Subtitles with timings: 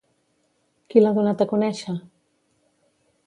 [0.93, 1.95] Qui l'ha donat a conèixer?